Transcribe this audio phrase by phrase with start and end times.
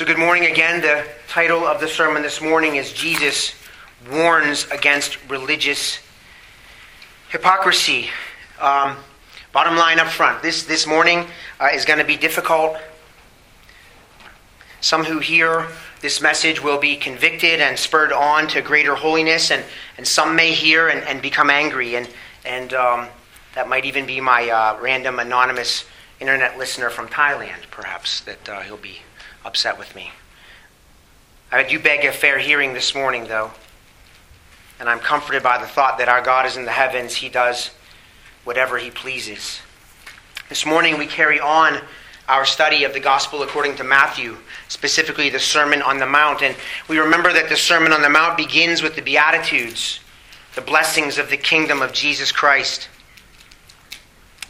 [0.00, 0.80] So, good morning again.
[0.80, 3.52] The title of the sermon this morning is Jesus
[4.10, 5.98] Warns Against Religious
[7.28, 8.08] Hypocrisy.
[8.58, 8.96] Um,
[9.52, 11.26] bottom line up front this, this morning
[11.60, 12.78] uh, is going to be difficult.
[14.80, 15.68] Some who hear
[16.00, 19.62] this message will be convicted and spurred on to greater holiness, and,
[19.98, 21.96] and some may hear and, and become angry.
[21.96, 22.08] And,
[22.46, 23.08] and um,
[23.54, 25.84] that might even be my uh, random anonymous
[26.20, 29.00] internet listener from Thailand, perhaps, that uh, he'll be
[29.44, 30.10] upset with me.
[31.52, 33.50] I do beg a fair hearing this morning, though.
[34.78, 37.16] And I'm comforted by the thought that our God is in the heavens.
[37.16, 37.70] He does
[38.44, 39.60] whatever He pleases.
[40.48, 41.80] This morning we carry on
[42.28, 44.36] our study of the Gospel according to Matthew,
[44.68, 46.42] specifically the Sermon on the Mount.
[46.42, 46.56] And
[46.88, 50.00] we remember that the Sermon on the Mount begins with the Beatitudes,
[50.54, 52.88] the blessings of the kingdom of Jesus Christ.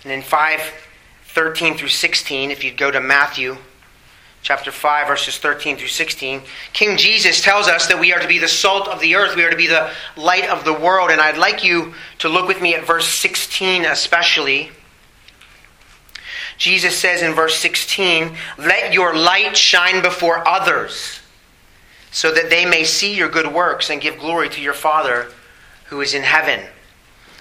[0.04, 0.60] And in 5
[1.24, 3.56] 13 through 16, if you'd go to Matthew,
[4.42, 8.38] chapter 5, verses 13 through 16, King Jesus tells us that we are to be
[8.38, 9.36] the salt of the earth.
[9.36, 11.10] We are to be the light of the world.
[11.10, 14.70] And I'd like you to look with me at verse 16 especially.
[16.56, 21.20] Jesus says in verse 16, Let your light shine before others,
[22.10, 25.28] so that they may see your good works and give glory to your Father
[25.86, 26.66] who is in heaven.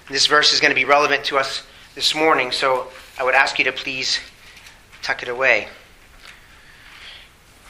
[0.08, 3.58] This verse is going to be relevant to us this morning, so I would ask
[3.58, 4.18] you to please
[5.02, 5.68] tuck it away.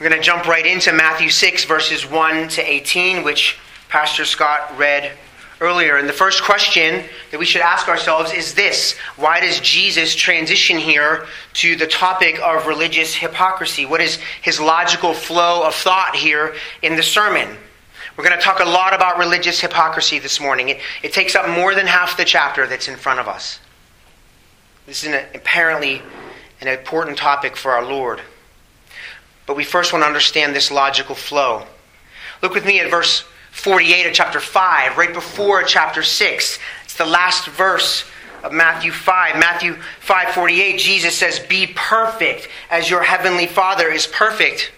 [0.00, 3.58] We're going to jump right into Matthew 6, verses 1 to 18, which
[3.90, 5.12] Pastor Scott read
[5.60, 5.98] earlier.
[5.98, 10.78] And the first question that we should ask ourselves is this Why does Jesus transition
[10.78, 13.84] here to the topic of religious hypocrisy?
[13.84, 17.58] What is his logical flow of thought here in the sermon?
[18.16, 20.70] We're going to talk a lot about religious hypocrisy this morning.
[20.70, 23.60] It, it takes up more than half the chapter that's in front of us.
[24.86, 26.00] This is an, apparently
[26.62, 28.22] an important topic for our Lord.
[29.46, 31.64] But we first want to understand this logical flow.
[32.42, 36.59] Look with me at verse 48 of chapter 5, right before chapter 6.
[36.84, 38.04] It's the last verse
[38.42, 39.37] of Matthew 5.
[39.37, 44.70] Matthew 5:48, Jesus says, "Be perfect as your heavenly Father is perfect."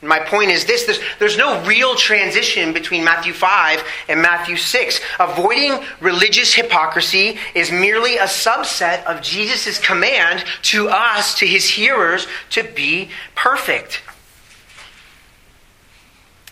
[0.00, 5.00] My point is this there's, there's no real transition between Matthew 5 and Matthew 6.
[5.18, 12.28] Avoiding religious hypocrisy is merely a subset of Jesus' command to us, to his hearers,
[12.50, 14.02] to be perfect.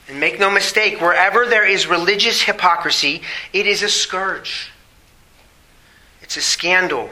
[0.09, 4.71] And make no mistake, wherever there is religious hypocrisy, it is a scourge.
[6.21, 7.11] It's a scandal.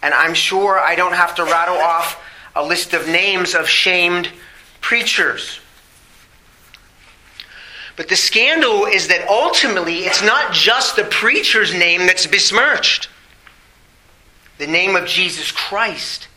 [0.00, 2.22] And I'm sure I don't have to rattle off
[2.54, 4.28] a list of names of shamed
[4.84, 5.60] preachers.
[7.96, 13.08] But the scandal is that ultimately it's not just the preacher's name that's besmirched.
[14.58, 16.28] The name of Jesus Christ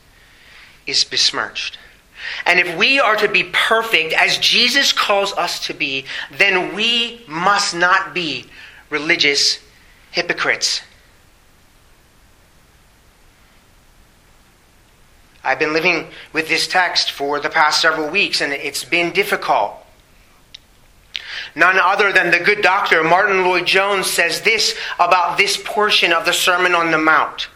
[0.86, 1.78] is besmirched.
[2.46, 7.26] And if we are to be perfect as Jesus calls us to be, then we
[7.28, 8.46] must not be
[8.90, 9.60] religious
[10.12, 10.82] hypocrites.
[15.48, 19.76] I've been living with this text for the past several weeks, and it's been difficult.
[21.56, 26.34] None other than the good doctor, Martyn Lloyd-Jones, says this about this portion of the
[26.34, 27.48] Sermon on the Mount.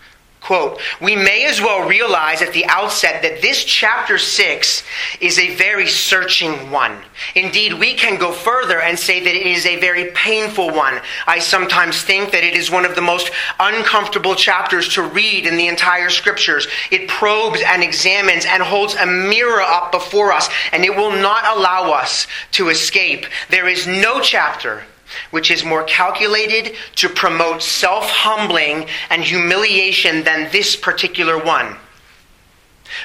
[0.42, 4.84] Quote, we may as well realize at the outset that this chapter 6
[5.20, 6.98] is a very searching one.
[7.36, 11.00] Indeed, we can go further and say that it is a very painful one.
[11.28, 13.30] I sometimes think that it is one of the most
[13.60, 16.68] uncomfortable chapters to read in the entire scriptures.
[16.90, 21.56] It probes and examines and holds a mirror up before us, and it will not
[21.56, 23.28] allow us to escape.
[23.50, 24.86] There is no chapter
[25.32, 31.76] which is more calculated to promote self humbling and humiliation than this particular one.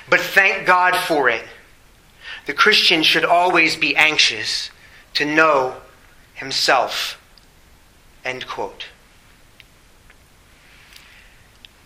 [0.08, 1.44] But thank God for it.
[2.46, 4.70] The Christian should always be anxious
[5.14, 5.76] to know
[6.34, 7.20] himself.
[8.24, 8.86] End quote.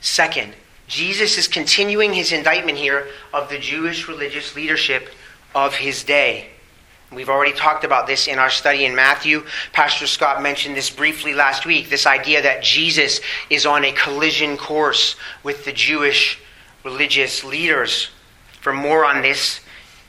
[0.00, 0.54] Second,
[0.88, 5.10] Jesus is continuing his indictment here of the Jewish religious leadership
[5.54, 6.48] of his day.
[7.12, 9.44] We've already talked about this in our study in Matthew.
[9.72, 14.56] Pastor Scott mentioned this briefly last week this idea that Jesus is on a collision
[14.56, 16.38] course with the Jewish
[16.84, 18.10] religious leaders.
[18.60, 19.60] For more on this,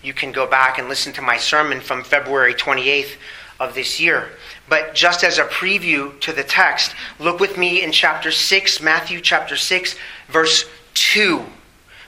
[0.03, 3.15] you can go back and listen to my sermon from February 28th
[3.59, 4.30] of this year.
[4.69, 9.21] But just as a preview to the text, look with me in chapter 6, Matthew
[9.21, 9.95] chapter 6,
[10.27, 11.45] verse 2.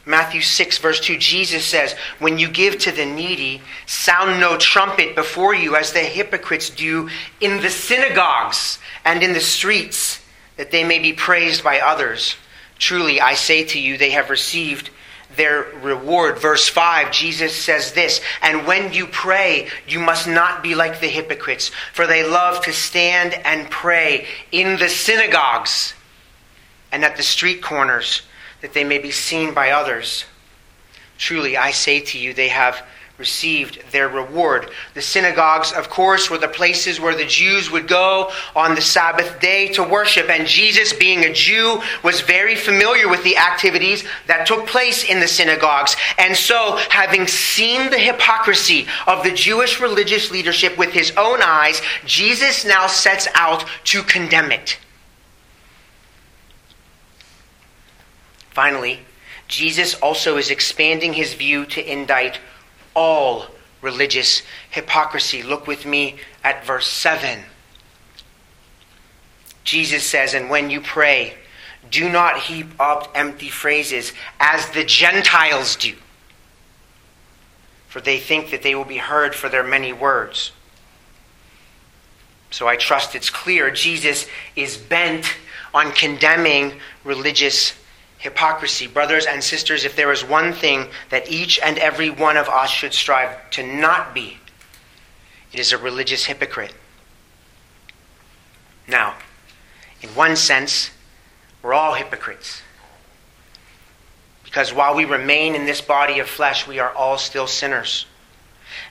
[0.05, 5.15] Matthew 6, verse 2, Jesus says, When you give to the needy, sound no trumpet
[5.15, 7.09] before you, as the hypocrites do
[7.39, 10.21] in the synagogues and in the streets,
[10.57, 12.35] that they may be praised by others.
[12.79, 14.89] Truly, I say to you, they have received
[15.35, 16.37] their reward.
[16.37, 21.07] Verse 5, Jesus says this And when you pray, you must not be like the
[21.07, 25.93] hypocrites, for they love to stand and pray in the synagogues
[26.91, 28.21] and at the street corners,
[28.63, 30.23] that they may be seen by others.
[31.17, 32.81] Truly, I say to you, they have
[33.17, 34.71] received their reward.
[34.93, 39.39] The synagogues, of course, were the places where the Jews would go on the Sabbath
[39.41, 40.29] day to worship.
[40.29, 45.19] And Jesus, being a Jew, was very familiar with the activities that took place in
[45.19, 45.97] the synagogues.
[46.17, 51.81] And so, having seen the hypocrisy of the Jewish religious leadership with his own eyes,
[52.05, 54.79] Jesus now sets out to condemn it.
[58.53, 58.99] Finally,
[59.47, 62.39] Jesus also is expanding his view to indict
[62.95, 63.47] all
[63.81, 65.41] religious hypocrisy.
[65.41, 67.39] Look with me at verse 7.
[69.63, 71.33] Jesus says, And when you pray,
[71.89, 75.95] do not heap up empty phrases as the Gentiles do,
[77.87, 80.51] for they think that they will be heard for their many words.
[82.51, 85.37] So I trust it's clear Jesus is bent
[85.73, 87.73] on condemning religious
[88.23, 88.87] hypocrisy.
[88.87, 92.69] Brothers and sisters, if there is one thing that each and every one of us
[92.69, 94.37] should strive to not be,
[95.51, 96.73] it is a religious hypocrite.
[98.87, 99.15] Now,
[100.01, 100.91] in one sense,
[101.61, 102.61] we're all hypocrites.
[104.45, 108.05] Because while we remain in this body of flesh, we are all still sinners.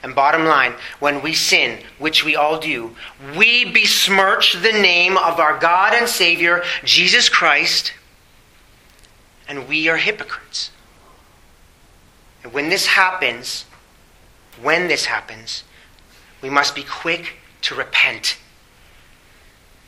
[0.02, 2.94] And bottom line, when we sin, which we all do,
[3.34, 7.92] we besmirch the name of our God and Savior, Jesus Christ,
[9.48, 10.70] and we are hypocrites.
[12.42, 13.64] And when this happens,
[14.60, 15.64] when this happens,
[16.40, 18.36] we must be quick to repent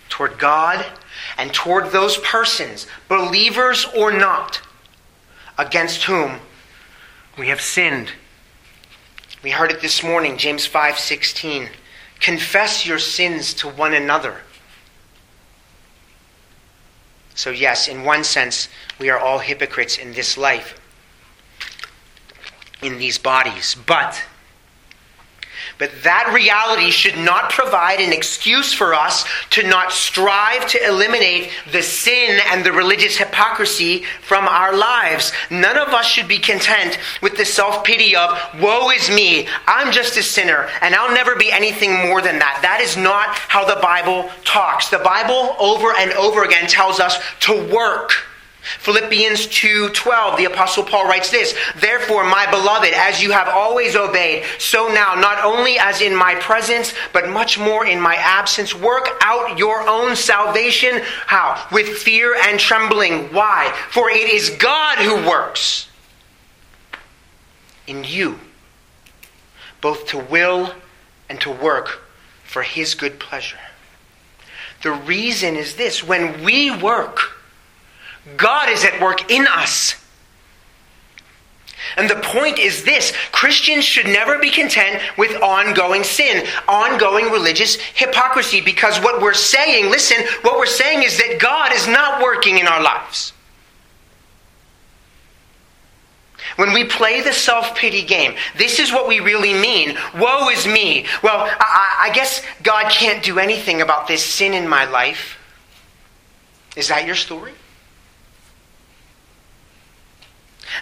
[0.09, 0.85] toward God
[1.37, 4.61] and toward those persons, believers or not,
[5.59, 6.39] against whom
[7.37, 8.13] we have sinned.
[9.43, 11.69] We heard it this morning, James 5:16.
[12.21, 14.43] Confess your sins to one another
[17.35, 20.81] so, yes, in one sense, we are all hypocrites in this life,
[22.81, 23.75] in these bodies.
[23.87, 24.23] But
[25.79, 31.51] but that reality should not provide an excuse for us to not strive to eliminate
[31.73, 35.33] the sin and the religious hypocrisy from our lives.
[35.51, 39.93] None of us should be content with the self pity of, woe is me, I'm
[39.93, 42.61] just a sinner, and I'll never be anything more than that.
[42.63, 44.89] That is not how the Bible talks.
[44.89, 48.13] The Bible over and over again tells us to work
[48.79, 54.45] Philippians 2:12 the apostle Paul writes this Therefore my beloved as you have always obeyed
[54.59, 59.09] so now not only as in my presence but much more in my absence work
[59.21, 61.03] out your own salvation.
[61.27, 61.67] How?
[61.71, 63.33] With fear and trembling.
[63.33, 63.73] Why?
[63.91, 65.89] For it is God who works
[67.87, 68.41] in you
[69.81, 70.73] both to will
[71.29, 72.03] and to work
[72.43, 73.59] for his good pleasure.
[74.83, 76.03] The reason is this.
[76.03, 77.34] When we work
[78.37, 79.97] God is at work in us.
[81.97, 87.77] And the point is this Christians should never be content with ongoing sin, ongoing religious
[87.77, 92.59] hypocrisy, because what we're saying, listen, what we're saying is that God is not working
[92.59, 93.33] in our lives.
[96.57, 99.97] When we play the self pity game, this is what we really mean.
[100.17, 101.07] Woe is me.
[101.23, 105.37] Well, I, I, guess God can't do anything about this sin in my life.
[106.77, 107.53] Is that your story?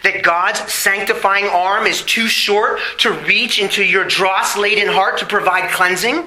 [0.02, 5.26] That God's sanctifying arm is too short to reach into your dross laden heart to
[5.26, 6.26] provide cleansing?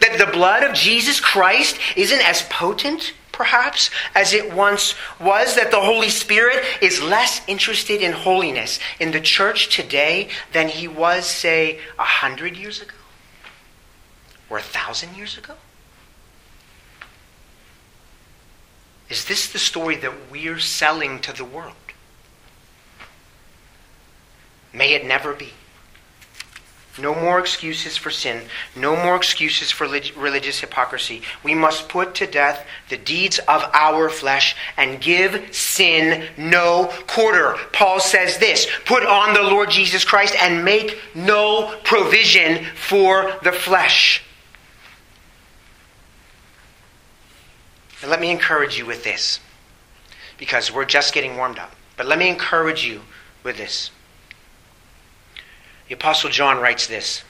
[0.00, 5.56] That the blood of Jesus Christ isn't as potent, perhaps, as it once was?
[5.56, 10.86] That the Holy Spirit is less interested in holiness in the church today than he
[10.86, 12.94] was, say, a hundred years ago?
[14.48, 15.54] Or a thousand years ago?
[19.08, 21.74] Is this the story that we're selling to the world?
[24.72, 25.52] May it never be.
[26.98, 28.42] No more excuses for sin.
[28.76, 31.22] No more excuses for religious hypocrisy.
[31.42, 37.56] We must put to death the deeds of our flesh and give sin no quarter.
[37.72, 43.52] Paul says this Put on the Lord Jesus Christ and make no provision for the
[43.52, 44.22] flesh.
[48.02, 49.40] And let me encourage you with this,
[50.36, 51.74] because we're just getting warmed up.
[51.96, 53.02] But let me encourage you
[53.44, 53.90] with this.
[55.88, 57.22] The Apostle John writes this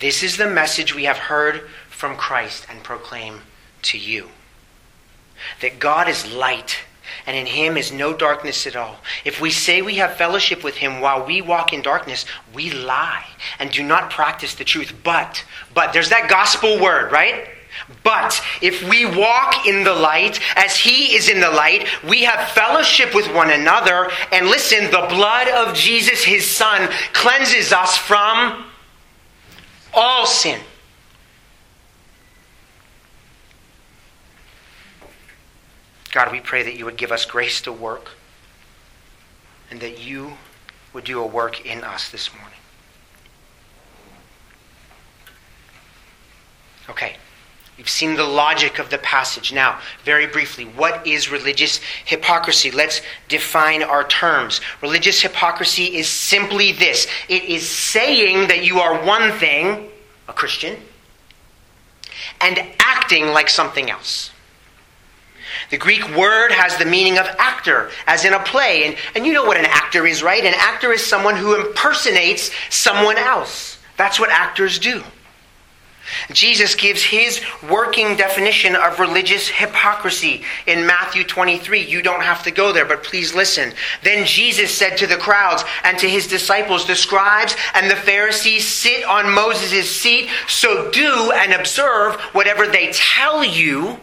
[0.00, 3.40] This is the message we have heard from Christ and proclaim
[3.82, 4.30] to you
[5.60, 6.78] that God is light
[7.26, 8.96] and in him is no darkness at all.
[9.24, 13.24] If we say we have fellowship with him while we walk in darkness, we lie
[13.58, 14.92] and do not practice the truth.
[15.02, 17.48] But, but, there's that gospel word, right?
[18.04, 22.50] But if we walk in the light as he is in the light, we have
[22.50, 24.10] fellowship with one another.
[24.30, 28.66] And listen, the blood of Jesus, his son, cleanses us from
[29.94, 30.60] all sin.
[36.12, 38.10] God, we pray that you would give us grace to work
[39.70, 40.34] and that you
[40.92, 42.58] would do a work in us this morning.
[46.88, 47.16] Okay,
[47.76, 49.52] we've seen the logic of the passage.
[49.52, 52.70] Now, very briefly, what is religious hypocrisy?
[52.70, 54.60] Let's define our terms.
[54.82, 59.90] Religious hypocrisy is simply this it is saying that you are one thing,
[60.28, 60.76] a Christian,
[62.40, 64.30] and acting like something else.
[65.70, 68.84] The Greek word has the meaning of actor, as in a play.
[68.84, 70.44] And, and you know what an actor is, right?
[70.44, 73.78] An actor is someone who impersonates someone else.
[73.96, 75.02] That's what actors do.
[76.32, 81.82] Jesus gives his working definition of religious hypocrisy in Matthew 23.
[81.82, 83.72] You don't have to go there, but please listen.
[84.02, 88.66] Then Jesus said to the crowds and to his disciples, The scribes and the Pharisees
[88.66, 93.98] sit on Moses' seat, so do and observe whatever they tell you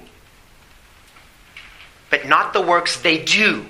[2.12, 3.66] but not the works they do.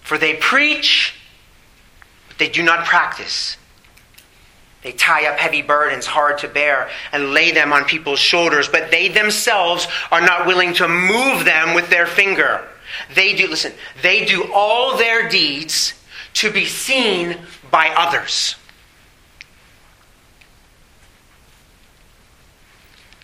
[0.00, 1.14] For they preach,
[2.26, 3.56] but they do not practice.
[4.84, 8.90] They tie up heavy burdens hard to bear and lay them on people's shoulders, but
[8.90, 12.68] they themselves are not willing to move them with their finger.
[13.14, 13.72] They do, listen,
[14.02, 15.94] they do all their deeds
[16.34, 17.38] to be seen
[17.70, 18.56] by others.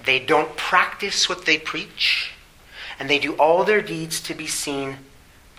[0.04, 2.32] They don't practice what they preach
[2.98, 4.96] and they do all their deeds to be seen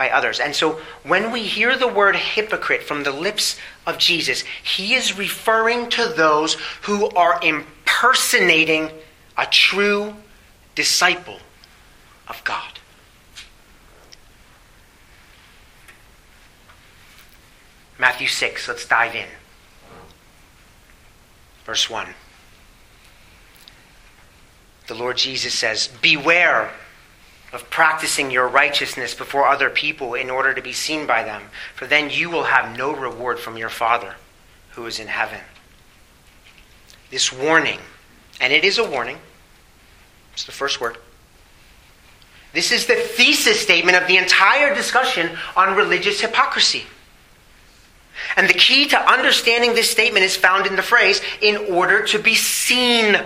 [0.01, 0.39] by others.
[0.39, 5.15] And so when we hear the word hypocrite from the lips of Jesus, he is
[5.15, 8.89] referring to those who are impersonating
[9.38, 10.15] a true
[10.74, 11.38] disciple
[12.27, 12.79] of God.
[18.00, 19.27] Matthew 6, let's dive in.
[21.63, 22.08] Verse 1.
[24.88, 26.72] The Lord Jesus says, Beware
[27.51, 31.43] of practicing your righteousness before other people in order to be seen by them,
[31.75, 34.15] for then you will have no reward from your Father
[34.72, 35.41] who is in heaven.
[37.10, 37.79] This warning,
[38.39, 39.17] and it is a warning,
[40.34, 40.98] it's the first word.
[42.53, 46.84] This is the thesis statement of the entire discussion on religious hypocrisy.
[48.36, 52.20] And the key to understanding this statement is found in the phrase, in order to
[52.20, 53.17] be seen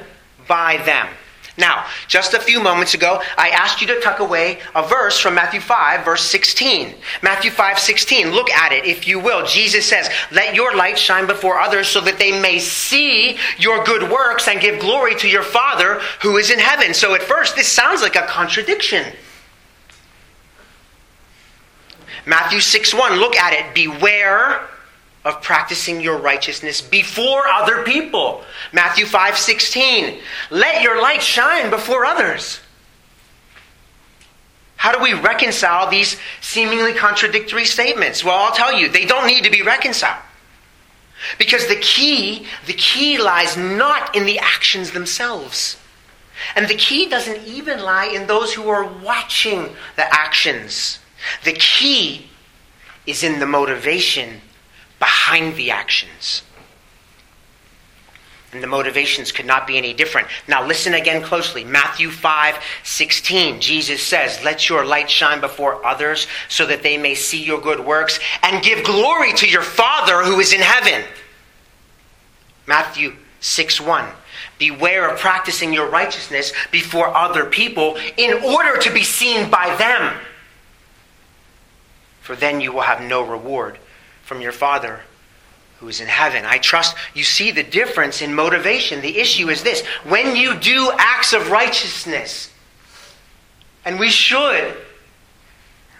[0.48, 1.08] by them.
[1.58, 5.36] Now, just a few moments ago, I asked you to tuck away a verse from
[5.36, 6.96] Matthew 5, verse 16.
[7.22, 8.32] Matthew 5, 16.
[8.32, 9.46] Look at it, if you will.
[9.46, 14.12] Jesus says, Let your light shine before others so that they may see your good
[14.12, 16.94] works and give glory to your Father who is in heaven.
[16.94, 19.14] So at first, this sounds like a contradiction.
[22.26, 23.18] Matthew 6, 1.
[23.18, 23.74] Look at it.
[23.74, 24.68] Beware
[25.26, 28.44] of practicing your righteousness before other people.
[28.72, 30.22] Matthew 5:16.
[30.52, 32.60] Let your light shine before others.
[34.78, 38.24] How do we reconcile these seemingly contradictory statements?
[38.24, 40.22] Well, I'll tell you, they don't need to be reconciled.
[41.40, 45.78] Because the key, the key lies not in the actions themselves.
[46.56, 51.00] And the key doesn't even lie in those who are watching the actions.
[51.46, 52.30] The key
[53.08, 54.42] is in the motivation
[55.06, 56.42] behind the actions.
[58.52, 60.28] And the motivations could not be any different.
[60.48, 61.64] Now listen again closely.
[61.64, 63.62] Matthew 5 16.
[63.62, 67.86] Jesus says, Let your light shine before others so that they may see your good
[67.86, 71.06] works and give glory to your Father who is in heaven.
[72.66, 74.10] Matthew 6 1.
[74.58, 80.20] Beware of practicing your righteousness before other people in order to be seen by them.
[82.22, 83.78] For then you will have no reward
[84.26, 85.02] from your Father
[85.80, 86.46] who is in heaven.
[86.46, 89.02] I trust you see the difference in motivation.
[89.02, 92.52] The issue is this when you do acts of righteousness,
[93.86, 94.76] and we should,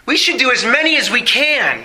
[0.06, 1.84] we should do as many as we can.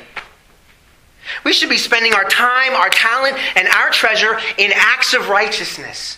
[1.46, 6.18] We should be spending our time, our talent, and our treasure in acts of righteousness.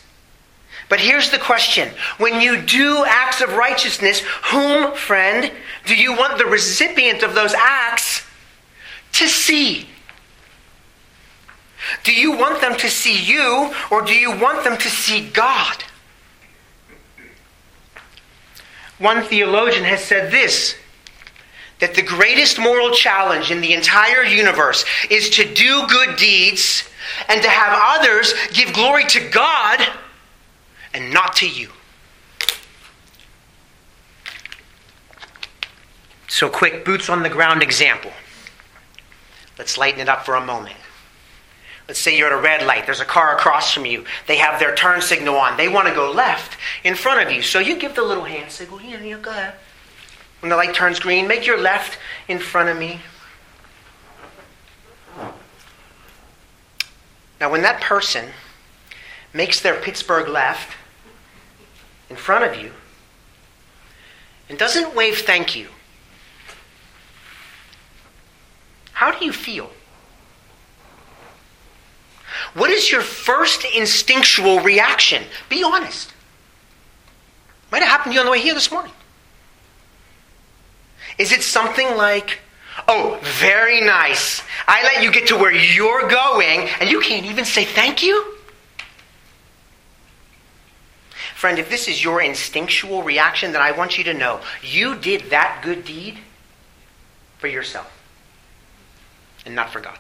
[0.87, 5.51] But here's the question when you do acts of righteousness, whom, friend,
[5.85, 8.25] do you want the recipient of those acts
[9.13, 9.87] to see?
[12.03, 15.83] Do you want them to see you or do you want them to see God?
[18.99, 20.75] One theologian has said this
[21.79, 26.87] that the greatest moral challenge in the entire universe is to do good deeds
[27.27, 29.85] and to have others give glory to God
[30.93, 31.69] and not to you.
[36.29, 38.11] So, quick boots on the ground example.
[39.57, 40.77] Let's lighten it up for a moment.
[41.87, 42.85] Let's say you're at a red light.
[42.85, 44.05] There's a car across from you.
[44.27, 45.57] They have their turn signal on.
[45.57, 47.41] They want to go left in front of you.
[47.41, 48.77] So you give the little hand signal.
[48.77, 49.55] Here, you go ahead.
[50.39, 51.97] When the light turns green, make your left
[52.27, 53.01] in front of me.
[57.39, 58.29] Now, when that person
[59.33, 60.77] makes their Pittsburgh left
[62.09, 62.71] in front of you
[64.47, 65.67] and doesn't wave thank you,
[68.93, 69.71] how do you feel?
[72.53, 75.23] What is your first instinctual reaction?
[75.49, 76.13] Be honest.
[77.71, 78.91] Might have happened to you on the way here this morning.
[81.17, 82.39] Is it something like,
[82.87, 84.41] oh, very nice.
[84.67, 88.35] I let you get to where you're going, and you can't even say thank you?
[91.35, 95.31] Friend, if this is your instinctual reaction, then I want you to know you did
[95.31, 96.19] that good deed
[97.37, 97.91] for yourself
[99.45, 99.99] and not for God.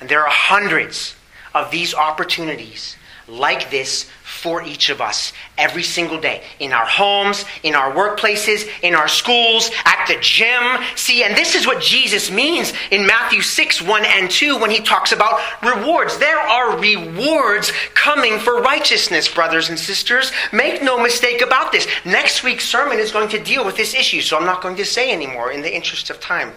[0.00, 1.14] And there are hundreds
[1.54, 2.96] of these opportunities
[3.28, 8.66] like this for each of us every single day in our homes, in our workplaces,
[8.82, 10.62] in our schools, at the gym.
[10.96, 14.80] See, and this is what Jesus means in Matthew 6 1 and 2 when he
[14.80, 16.18] talks about rewards.
[16.18, 20.32] There are rewards coming for righteousness, brothers and sisters.
[20.52, 21.86] Make no mistake about this.
[22.04, 24.84] Next week's sermon is going to deal with this issue, so I'm not going to
[24.84, 26.52] say anymore in the interest of time.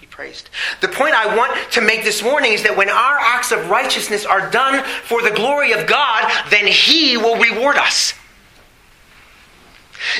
[0.00, 0.50] Be praised.
[0.80, 4.24] The point I want to make this morning is that when our acts of righteousness
[4.24, 8.14] are done for the glory of God, then He will reward us.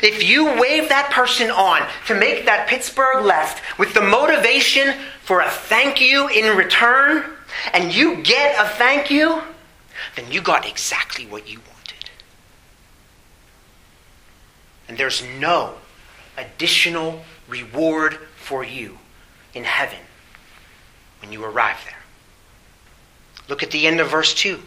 [0.03, 5.41] If you wave that person on to make that Pittsburgh left with the motivation for
[5.41, 7.25] a thank you in return,
[7.73, 9.43] and you get a thank you,
[10.15, 12.11] then you got exactly what you wanted.
[14.89, 15.75] And there's no
[16.37, 18.99] additional reward for you
[19.57, 19.99] in heaven
[21.21, 21.95] when you arrive there.
[23.49, 24.61] Look at the end of verse 2.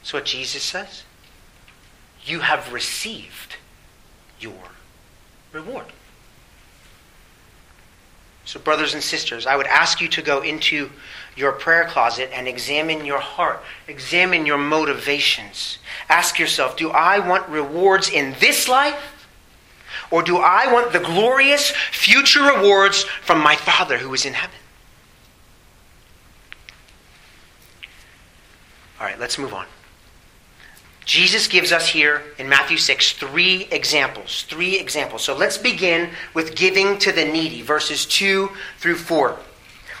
[0.00, 1.02] That's what Jesus says.
[2.24, 3.56] You have received
[4.38, 4.54] your
[5.52, 5.86] reward.
[8.44, 10.90] So, brothers and sisters, I would ask you to go into
[11.36, 15.78] your prayer closet and examine your heart, examine your motivations.
[16.08, 19.17] Ask yourself do I want rewards in this life?
[20.10, 24.56] Or do I want the glorious future rewards from my Father who is in heaven?
[29.00, 29.66] All right, let's move on.
[31.04, 34.42] Jesus gives us here in Matthew 6 three examples.
[34.42, 35.22] Three examples.
[35.22, 39.38] So let's begin with giving to the needy, verses 2 through 4.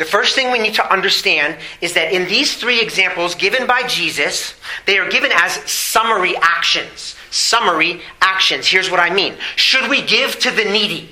[0.00, 3.82] The first thing we need to understand is that in these three examples given by
[3.86, 4.54] Jesus,
[4.86, 7.16] they are given as summary actions.
[7.30, 8.66] Summary actions.
[8.66, 9.34] Here's what I mean.
[9.56, 11.10] Should we give to the needy?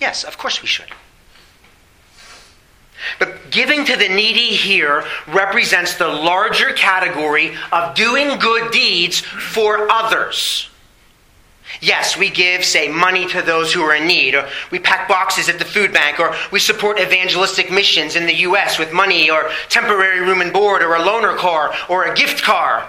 [0.00, 0.86] Yes, of course we should.
[3.18, 9.90] But giving to the needy here represents the larger category of doing good deeds for
[9.90, 10.70] others.
[11.80, 15.48] Yes, we give, say, money to those who are in need, or we pack boxes
[15.48, 18.78] at the food bank, or we support evangelistic missions in the U.S.
[18.78, 22.88] with money, or temporary room and board, or a loaner car, or a gift car.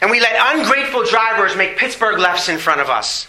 [0.00, 3.28] And we let ungrateful drivers make Pittsburgh lefts in front of us.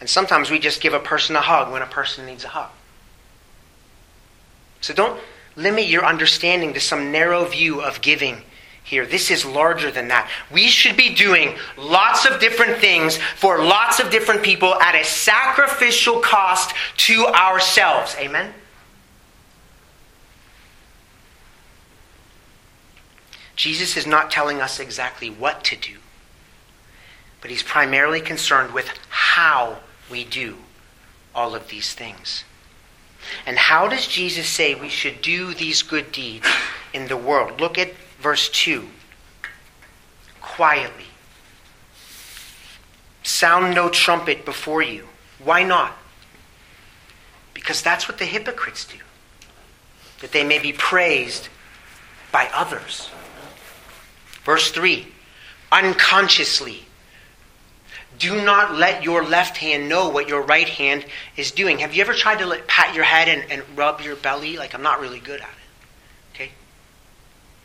[0.00, 2.70] And sometimes we just give a person a hug when a person needs a hug.
[4.80, 5.20] So don't
[5.54, 8.42] limit your understanding to some narrow view of giving
[8.84, 9.06] here.
[9.06, 10.30] This is larger than that.
[10.50, 15.04] We should be doing lots of different things for lots of different people at a
[15.04, 18.16] sacrificial cost to ourselves.
[18.18, 18.52] Amen?
[23.54, 25.98] Jesus is not telling us exactly what to do,
[27.40, 29.78] but he's primarily concerned with how
[30.10, 30.56] we do
[31.34, 32.44] all of these things.
[33.46, 36.46] And how does Jesus say we should do these good deeds
[36.92, 37.60] in the world?
[37.60, 37.92] Look at
[38.22, 38.88] Verse 2
[40.40, 41.04] Quietly.
[43.24, 45.08] Sound no trumpet before you.
[45.42, 45.96] Why not?
[47.52, 48.98] Because that's what the hypocrites do,
[50.20, 51.48] that they may be praised
[52.30, 53.10] by others.
[54.44, 55.06] Verse 3
[55.70, 56.84] unconsciously.
[58.18, 61.04] Do not let your left hand know what your right hand
[61.36, 61.78] is doing.
[61.78, 64.58] Have you ever tried to let, pat your head and, and rub your belly?
[64.58, 65.61] Like, I'm not really good at it.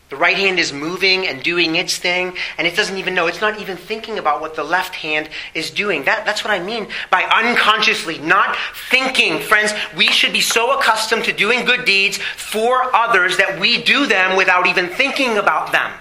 [0.10, 3.28] The right hand is moving and doing its thing, and it doesn't even know.
[3.28, 6.06] It's not even thinking about what the left hand is doing.
[6.06, 8.56] That, that's what I mean by unconsciously, not
[8.90, 9.40] thinking.
[9.40, 14.06] Friends, we should be so accustomed to doing good deeds for others that we do
[14.06, 15.92] them without even thinking about them.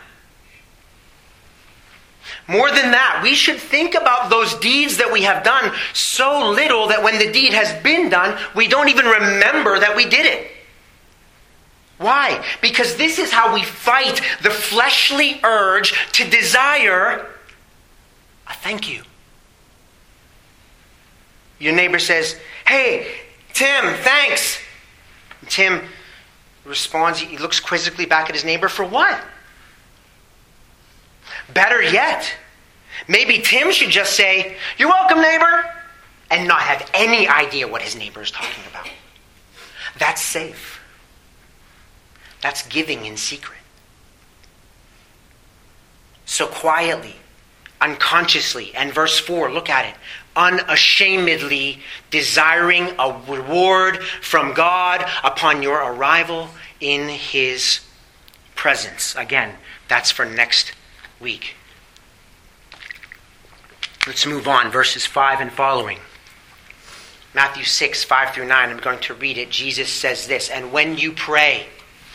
[2.47, 6.87] More than that, we should think about those deeds that we have done so little
[6.89, 10.53] that when the deed has been done, we don't even remember that we did it.
[11.99, 12.45] Why?
[12.61, 17.27] Because this is how we fight the fleshly urge to desire
[18.49, 19.03] a thank you.
[21.59, 23.07] Your neighbor says, Hey,
[23.55, 24.59] Tim, thanks.
[25.49, 25.83] Tim
[26.65, 29.21] responds, he looks quizzically back at his neighbor for what?
[31.55, 32.31] Better yet,
[33.09, 35.65] maybe Tim should just say, You're welcome, neighbor,
[36.31, 38.89] and not have any idea what his neighbor is talking about.
[39.99, 40.76] That's safe.
[42.43, 43.59] That's giving in secret.
[46.25, 47.17] So quietly,
[47.81, 49.95] unconsciously, and verse 4, look at it.
[50.35, 56.49] Unashamedly desiring a reward from God upon your arrival
[56.81, 57.81] in His
[58.55, 59.15] presence.
[59.15, 59.55] Again,
[59.89, 60.73] that's for next
[61.21, 61.55] week.
[64.07, 65.99] Let's move on, verses 5 and following.
[67.35, 68.71] Matthew 6, 5 through 9.
[68.71, 69.51] I'm going to read it.
[69.51, 71.67] Jesus says this And when you pray,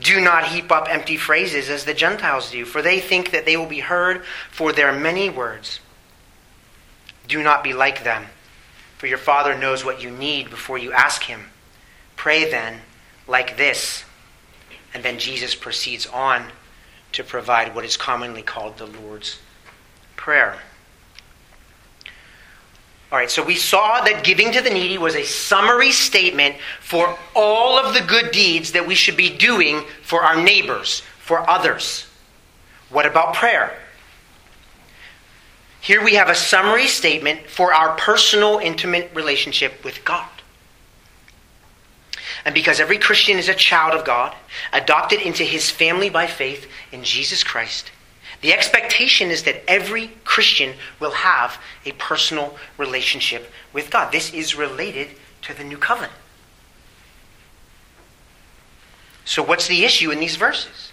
[0.00, 3.56] do not heap up empty phrases as the Gentiles do, for they think that they
[3.56, 5.80] will be heard for their many words.
[7.26, 8.26] Do not be like them,
[8.96, 11.46] for your Father knows what you need before you ask Him.
[12.16, 12.80] Pray then
[13.26, 14.04] like this.
[14.94, 16.46] And then Jesus proceeds on
[17.12, 19.38] to provide what is commonly called the Lord's
[20.16, 20.60] Prayer.
[23.10, 27.16] All right, so we saw that giving to the needy was a summary statement for
[27.34, 32.06] all of the good deeds that we should be doing for our neighbors, for others.
[32.90, 33.78] What about prayer?
[35.80, 40.28] Here we have a summary statement for our personal, intimate relationship with God.
[42.44, 44.34] And because every Christian is a child of God,
[44.72, 47.90] adopted into his family by faith in Jesus Christ,
[48.40, 54.12] the expectation is that every Christian will have a personal relationship with God.
[54.12, 55.08] This is related
[55.42, 56.12] to the new covenant.
[59.24, 60.92] So, what's the issue in these verses?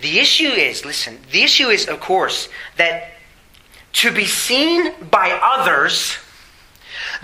[0.00, 3.12] The issue is, listen, the issue is, of course, that
[3.94, 6.16] to be seen by others,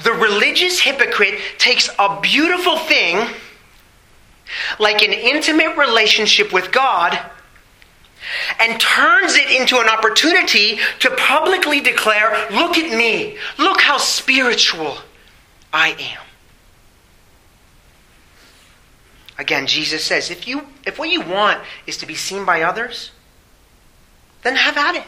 [0.02, 3.28] the religious hypocrite takes a beautiful thing,
[4.78, 7.18] like an intimate relationship with God
[8.60, 14.98] and turns it into an opportunity to publicly declare, Look at me, look how spiritual
[15.72, 16.26] I am.
[19.38, 23.10] Again, Jesus says, if, you, if what you want is to be seen by others,
[24.42, 25.04] then have at it.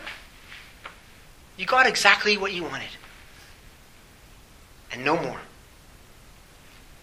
[1.57, 2.91] You got exactly what you wanted.
[4.93, 5.41] And no more.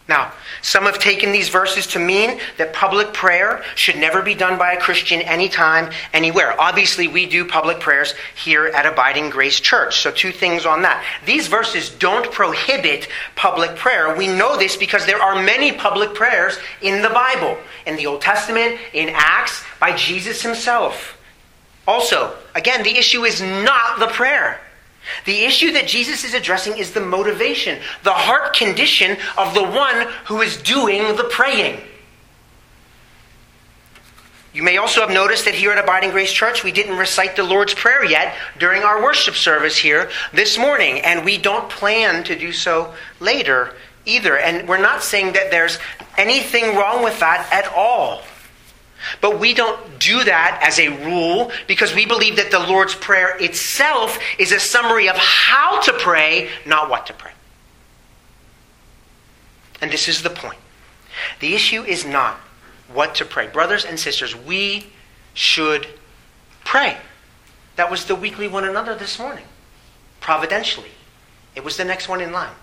[0.08, 4.60] Now, some have taken these verses to mean that public prayer should never be done
[4.60, 6.60] by a Christian anytime, anywhere.
[6.62, 10.02] Obviously, we do public prayers here at Abiding Grace Church.
[10.02, 11.04] So, two things on that.
[11.26, 14.15] These verses don't prohibit public prayer.
[14.15, 18.22] We know this because there are many public prayers in the Bible, in the Old
[18.22, 21.18] Testament, in Acts, by Jesus himself.
[21.88, 24.62] Also, again, the issue is not the prayer.
[25.26, 30.08] The issue that Jesus is addressing is the motivation, the heart condition of the one
[30.26, 31.82] who is doing the praying.
[34.54, 37.44] You may also have noticed that here at Abiding Grace Church, we didn't recite the
[37.44, 42.39] Lord's Prayer yet during our worship service here this morning, and we don't plan to
[42.39, 43.74] do so later
[44.06, 44.38] either.
[44.38, 45.78] And we're not saying that there's
[46.18, 48.22] anything wrong with that at all.
[49.22, 53.38] But we don't do that as a rule because we believe that the Lord's Prayer
[53.38, 57.32] itself is a summary of how to pray, not what to pray.
[59.82, 60.58] And this is the point.
[61.39, 62.36] The issue is not
[62.91, 63.48] what to pray.
[63.48, 64.88] Brothers and sisters, we
[65.34, 65.88] should
[66.63, 66.98] pray.
[67.76, 69.46] That was the weekly one another this morning,
[70.20, 70.91] providentially.
[71.56, 72.56] It was the next one in line.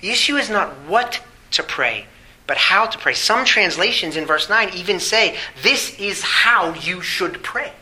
[0.00, 1.20] The issue is not what
[1.52, 2.06] to pray,
[2.46, 3.14] but how to pray.
[3.14, 7.72] Some translations in verse 9 even say, This is how you should pray.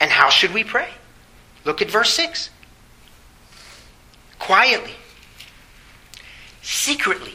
[0.00, 0.88] And how should we pray?
[1.64, 2.50] Look at verse 6.
[4.38, 4.94] Quietly,
[6.62, 7.34] secretly,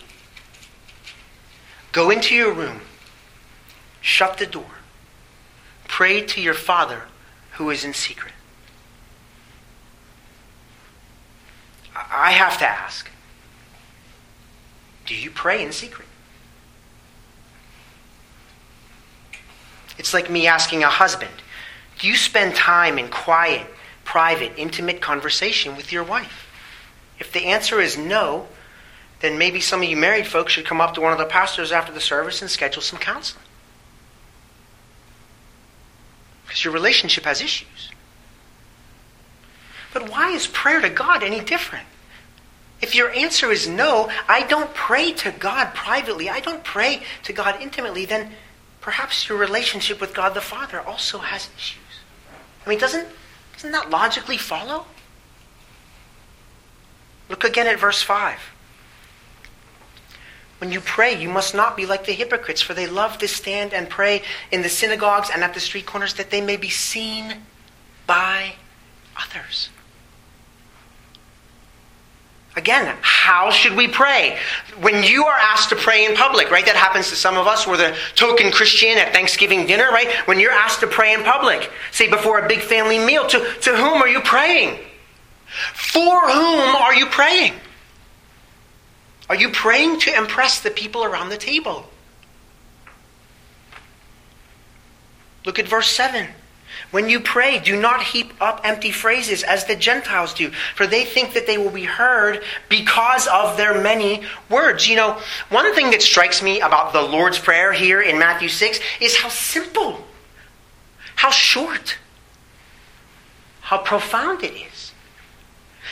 [1.92, 2.82] go into your room,
[4.02, 4.66] shut the door,
[5.88, 7.04] pray to your Father
[7.52, 8.34] who is in secret.
[11.96, 13.10] I have to ask
[15.06, 16.08] do you pray in secret?
[19.98, 21.32] It's like me asking a husband
[21.98, 23.66] do you spend time in quiet,
[24.04, 26.50] private, intimate conversation with your wife?
[27.20, 28.48] If the answer is no,
[29.22, 31.72] then maybe some of you married folks should come up to one of the pastors
[31.72, 33.46] after the service and schedule some counseling.
[36.46, 37.92] Because your relationship has issues.
[39.94, 41.88] But why is prayer to God any different?
[42.86, 47.34] If your answer is no, I don't pray to God privately, I don't pray to
[47.34, 48.34] God intimately, then
[48.80, 51.82] perhaps your relationship with God the Father also has issues.
[52.64, 53.08] I mean, doesn't,
[53.54, 54.86] doesn't that logically follow?
[57.28, 58.38] Look again at verse 5.
[60.60, 63.74] When you pray, you must not be like the hypocrites, for they love to stand
[63.74, 64.22] and pray
[64.52, 67.38] in the synagogues and at the street corners that they may be seen
[68.06, 68.54] by
[69.18, 69.70] others.
[72.56, 74.38] Again, how should we pray?
[74.80, 76.66] When you are asked to pray in public, right?
[76.66, 77.68] That happens to some of us.
[77.68, 80.10] We're the token Christian at Thanksgiving dinner, right?
[80.26, 83.76] When you're asked to pray in public, say before a big family meal, to, to
[83.76, 84.80] whom are you praying?
[85.74, 87.54] For whom are you praying?
[89.30, 91.86] Are you praying to impress the people around the table?
[95.46, 96.28] Look at verse 7.
[96.96, 101.04] When you pray, do not heap up empty phrases as the Gentiles do, for they
[101.04, 104.88] think that they will be heard because of their many words.
[104.88, 108.80] You know, one thing that strikes me about the Lord's Prayer here in Matthew 6
[109.02, 110.06] is how simple,
[111.18, 111.98] how short,
[113.60, 114.94] how profound it is.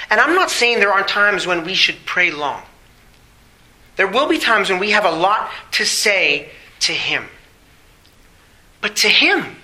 [0.10, 2.62] And I'm not saying there aren't times when we should pray long.
[3.98, 7.26] There will be times when we have a lot to say to Him.
[8.80, 9.58] But to Him,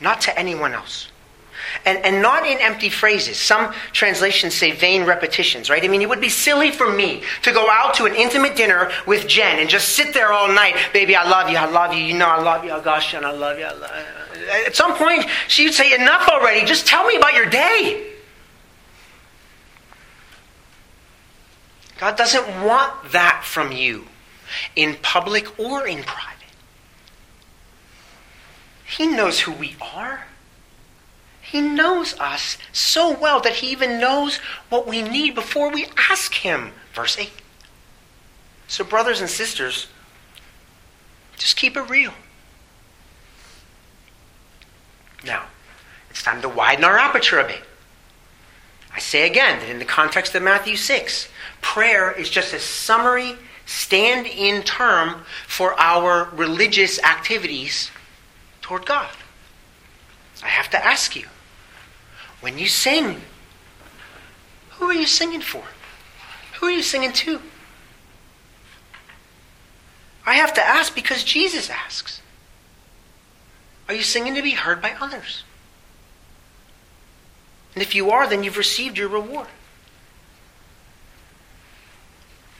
[0.00, 1.08] not to anyone else.
[1.86, 3.36] And, and not in empty phrases.
[3.36, 5.82] Some translations say vain repetitions, right?
[5.82, 8.90] I mean, it would be silly for me to go out to an intimate dinner
[9.06, 10.76] with Jen and just sit there all night.
[10.92, 13.24] Baby, I love you, I love you, you know I love you, oh gosh, Jen,
[13.24, 13.64] I love you.
[13.64, 13.90] I love
[14.36, 14.46] you.
[14.66, 18.10] At some point, she would say, enough already, just tell me about your day.
[21.98, 24.04] God doesn't want that from you
[24.76, 26.33] in public or in private.
[28.84, 30.26] He knows who we are.
[31.40, 34.36] He knows us so well that he even knows
[34.68, 36.72] what we need before we ask him.
[36.92, 37.30] Verse 8.
[38.66, 39.88] So, brothers and sisters,
[41.36, 42.12] just keep it real.
[45.24, 45.44] Now,
[46.10, 47.62] it's time to widen our aperture a bit.
[48.94, 51.28] I say again that in the context of Matthew 6,
[51.60, 57.90] prayer is just a summary, stand in term for our religious activities
[58.64, 59.10] toward God.
[60.42, 61.26] I have to ask you
[62.40, 63.20] when you sing,
[64.70, 65.62] who are you singing for?
[66.54, 67.42] Who are you singing to?
[70.24, 72.22] I have to ask because Jesus asks.
[73.86, 75.42] Are you singing to be heard by others?
[77.74, 79.48] And if you are, then you've received your reward.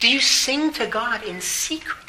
[0.00, 2.03] Do you sing to God in secret?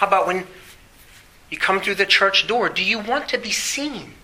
[0.00, 0.46] How about when
[1.50, 2.70] you come through the church door?
[2.70, 4.14] Do you want to be seen?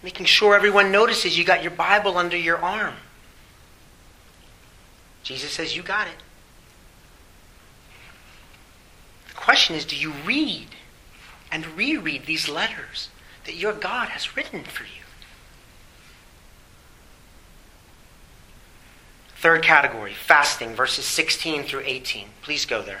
[0.00, 2.94] Making sure everyone notices you got your Bible under your arm.
[5.24, 6.14] Jesus says, You got it.
[9.26, 10.68] The question is do you read
[11.50, 13.08] and reread these letters
[13.44, 15.02] that your God has written for you?
[19.34, 22.28] Third category fasting, verses 16 through 18.
[22.42, 23.00] Please go there.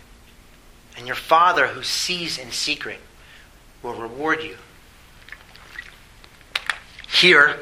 [0.97, 2.99] And your Father who sees in secret
[3.81, 4.57] will reward you.
[7.11, 7.59] Here,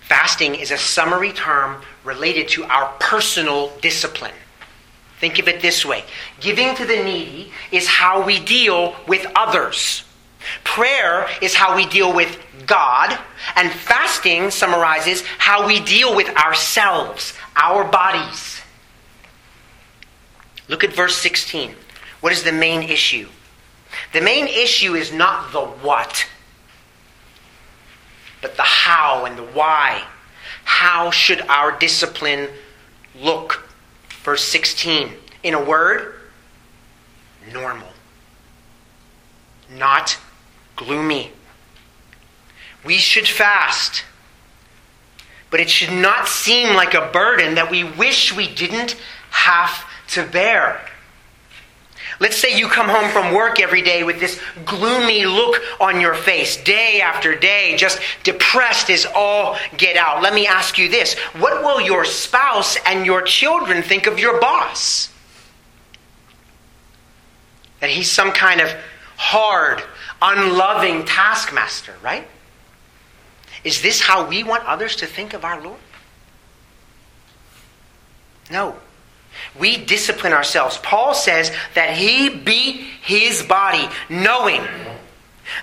[0.00, 4.34] fasting is a summary term related to our personal discipline.
[5.18, 6.04] Think of it this way
[6.40, 10.04] giving to the needy is how we deal with others.
[10.64, 13.18] Prayer is how we deal with God,
[13.56, 18.49] and fasting summarizes how we deal with ourselves, our bodies.
[20.70, 21.74] Look at verse 16.
[22.20, 23.28] What is the main issue?
[24.12, 26.28] The main issue is not the what,
[28.40, 30.04] but the how and the why.
[30.62, 32.48] How should our discipline
[33.20, 33.68] look?
[34.22, 35.10] Verse 16.
[35.42, 36.14] In a word,
[37.52, 37.88] normal.
[39.76, 40.18] Not
[40.76, 41.32] gloomy.
[42.84, 44.04] We should fast,
[45.50, 48.94] but it should not seem like a burden that we wish we didn't
[49.30, 50.80] have to bear.
[52.18, 56.14] Let's say you come home from work every day with this gloomy look on your
[56.14, 60.22] face, day after day, just depressed as all get out.
[60.22, 64.38] Let me ask you this What will your spouse and your children think of your
[64.38, 65.10] boss?
[67.80, 68.70] That he's some kind of
[69.16, 69.82] hard,
[70.20, 72.28] unloving taskmaster, right?
[73.64, 75.80] Is this how we want others to think of our Lord?
[78.50, 78.76] No.
[79.58, 80.78] We discipline ourselves.
[80.78, 84.62] Paul says that he beat his body, knowing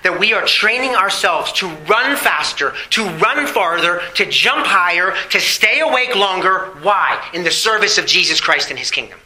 [0.03, 5.39] that we are training ourselves to run faster, to run farther, to jump higher, to
[5.39, 6.77] stay awake longer.
[6.81, 7.25] Why?
[7.33, 9.19] In the service of Jesus Christ and his kingdom.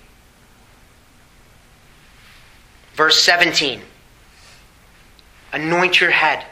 [2.93, 3.81] Verse 17
[5.53, 6.45] Anoint your head,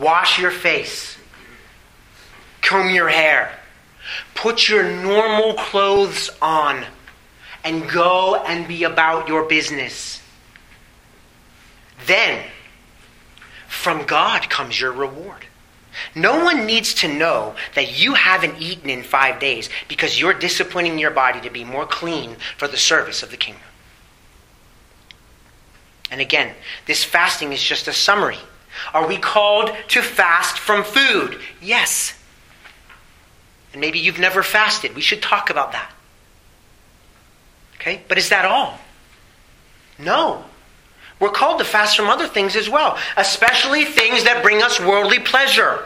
[0.00, 1.16] wash your face,
[2.60, 3.58] comb your hair,
[4.34, 6.84] put your normal clothes on,
[7.64, 10.20] and go and be about your business.
[12.06, 12.44] Then,
[13.66, 15.46] from God comes your reward.
[16.14, 20.98] No one needs to know that you haven't eaten in five days because you're disciplining
[20.98, 23.62] your body to be more clean for the service of the kingdom.
[26.10, 26.54] And again,
[26.86, 28.38] this fasting is just a summary.
[28.92, 31.40] Are we called to fast from food?
[31.62, 32.14] Yes.
[33.72, 34.94] And maybe you've never fasted.
[34.94, 35.90] We should talk about that.
[37.84, 38.00] Okay?
[38.08, 38.78] But is that all?
[39.98, 40.42] No.
[41.20, 45.18] We're called to fast from other things as well, especially things that bring us worldly
[45.18, 45.84] pleasure.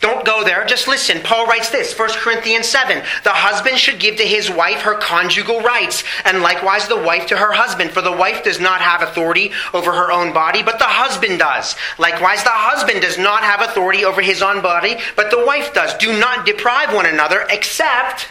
[0.00, 0.66] Don't go there.
[0.66, 1.20] Just listen.
[1.22, 3.04] Paul writes this, 1 Corinthians 7.
[3.22, 7.36] The husband should give to his wife her conjugal rights, and likewise the wife to
[7.36, 7.92] her husband.
[7.92, 11.76] For the wife does not have authority over her own body, but the husband does.
[11.98, 15.94] Likewise, the husband does not have authority over his own body, but the wife does.
[15.98, 18.26] Do not deprive one another, except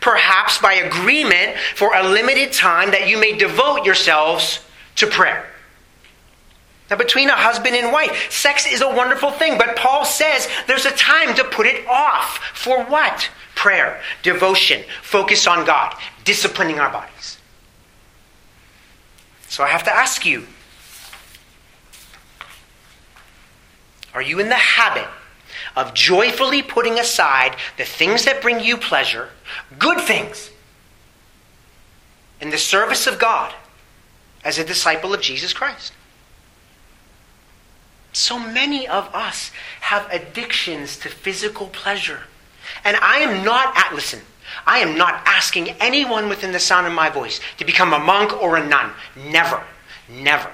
[0.00, 4.60] perhaps by agreement for a limited time that you may devote yourselves
[4.96, 5.46] to prayer.
[6.90, 10.86] Now, between a husband and wife, sex is a wonderful thing, but Paul says there's
[10.86, 12.38] a time to put it off.
[12.52, 13.30] For what?
[13.54, 17.38] Prayer, devotion, focus on God, disciplining our bodies.
[19.48, 20.46] So I have to ask you
[24.12, 25.06] are you in the habit
[25.76, 29.28] of joyfully putting aside the things that bring you pleasure,
[29.78, 30.50] good things,
[32.40, 33.54] in the service of God
[34.44, 35.92] as a disciple of Jesus Christ?
[38.12, 39.52] So many of us
[39.82, 42.24] have addictions to physical pleasure.
[42.84, 44.20] And I am not at, listen,
[44.66, 48.32] I am not asking anyone within the sound of my voice to become a monk
[48.42, 48.92] or a nun.
[49.16, 49.62] Never.
[50.08, 50.50] Never.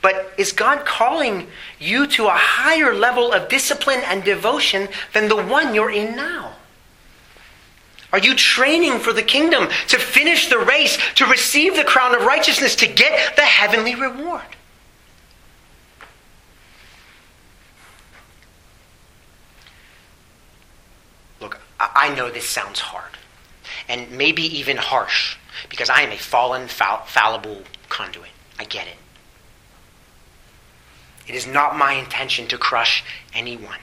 [0.00, 5.42] But is God calling you to a higher level of discipline and devotion than the
[5.42, 6.54] one you're in now?
[8.12, 12.22] Are you training for the kingdom to finish the race, to receive the crown of
[12.22, 14.42] righteousness, to get the heavenly reward?
[21.40, 23.12] Look, I know this sounds hard
[23.88, 25.36] and maybe even harsh
[25.68, 28.30] because I am a fallen, fall- fallible conduit.
[28.58, 28.96] I get it.
[31.28, 33.04] It is not my intention to crush
[33.34, 33.78] anyone.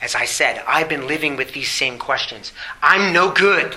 [0.00, 2.52] As I said, I've been living with these same questions.
[2.82, 3.74] I'm no good.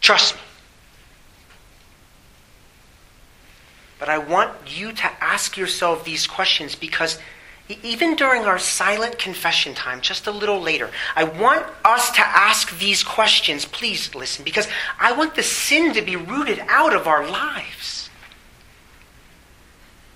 [0.00, 0.40] Trust me.
[3.98, 7.18] But I want you to ask yourself these questions because
[7.82, 12.78] even during our silent confession time, just a little later, I want us to ask
[12.78, 13.64] these questions.
[13.64, 18.01] Please listen, because I want the sin to be rooted out of our lives.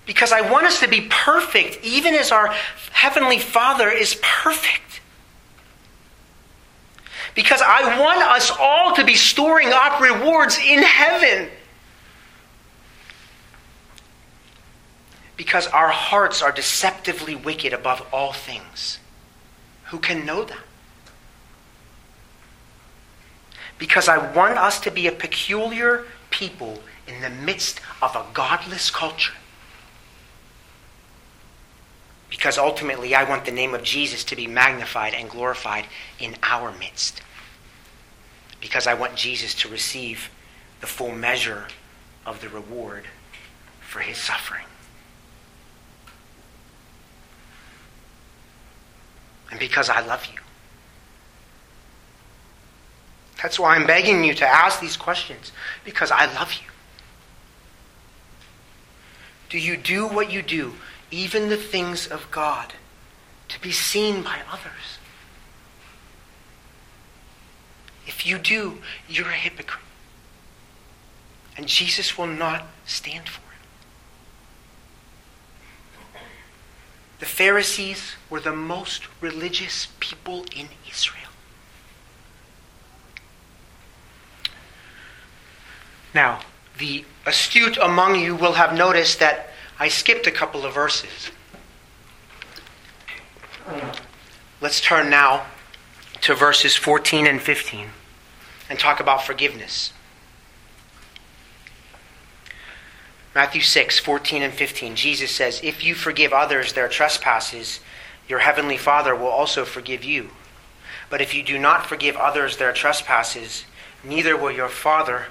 [0.07, 2.47] Because I want us to be perfect, even as our
[2.91, 5.01] Heavenly Father is perfect.
[7.35, 11.49] Because I want us all to be storing up rewards in heaven.
[15.37, 18.99] because our hearts are deceptively wicked above all things.
[19.85, 20.57] Who can know that?
[23.77, 28.89] Because I want us to be a peculiar people in the midst of a godless
[28.89, 29.35] culture.
[32.29, 35.85] Because ultimately, I want the name of Jesus to be magnified and glorified
[36.19, 37.21] in our midst.
[38.59, 40.29] Because I want Jesus to receive
[40.81, 41.67] the full measure
[42.25, 43.05] of the reward
[43.81, 44.65] for his suffering.
[49.51, 50.39] and because I love you.
[53.41, 55.51] That's why I'm begging you to ask these questions,
[55.85, 56.67] because I love you.
[59.49, 60.73] Do you do what you do,
[61.11, 62.73] even the things of God,
[63.49, 64.99] to be seen by others?
[68.05, 69.83] If you do, you're a hypocrite.
[71.57, 73.47] And Jesus will not stand for it.
[77.19, 81.31] The Pharisees were the most religious people in Israel.
[86.13, 86.41] Now,
[86.77, 91.31] the astute among you will have noticed that I skipped a couple of verses.
[94.59, 95.45] Let's turn now
[96.21, 97.89] to verses 14 and 15
[98.69, 99.93] and talk about forgiveness.
[103.35, 107.81] Matthew 6, 14 and 15, Jesus says, If you forgive others their trespasses,
[108.27, 110.31] your heavenly Father will also forgive you.
[111.09, 113.65] But if you do not forgive others their trespasses,
[114.03, 115.27] neither will your Father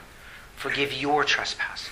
[0.54, 1.90] forgive your trespasses.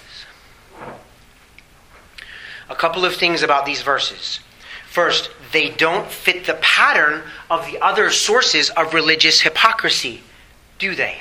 [2.69, 4.41] A couple of things about these verses.
[4.89, 10.23] First, they don't fit the pattern of the other sources of religious hypocrisy,
[10.79, 11.19] do they?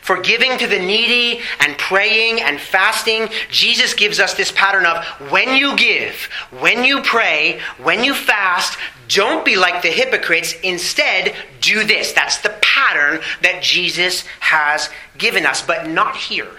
[0.00, 5.04] For giving to the needy and praying and fasting, Jesus gives us this pattern of
[5.30, 6.28] when you give,
[6.60, 8.78] when you pray, when you fast,
[9.08, 10.54] don't be like the hypocrites.
[10.62, 12.12] Instead, do this.
[12.12, 16.50] That's the pattern that Jesus has given us, but not here.